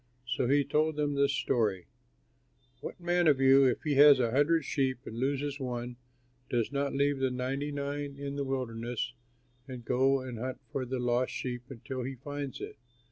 So 0.25 0.47
he 0.47 0.63
told 0.63 0.95
them 0.95 1.13
this 1.13 1.31
story: 1.31 1.85
"What 2.79 2.99
man 2.99 3.27
of 3.27 3.39
you, 3.39 3.65
if 3.65 3.83
he 3.83 3.93
has 3.97 4.19
a 4.19 4.31
hundred 4.31 4.65
sheep 4.65 4.97
and 5.05 5.15
loses 5.19 5.59
one, 5.59 5.97
does 6.49 6.71
not 6.71 6.95
leave 6.95 7.19
the 7.19 7.29
ninety 7.29 7.71
nine 7.71 8.15
in 8.17 8.35
the 8.35 8.43
wilderness 8.43 9.13
and 9.67 9.85
go 9.85 10.19
and 10.19 10.39
hunt 10.39 10.59
for 10.71 10.85
the 10.87 10.97
lost 10.97 11.33
sheep 11.33 11.69
until 11.69 12.01
he 12.01 12.15
finds 12.15 12.59
it? 12.61 12.79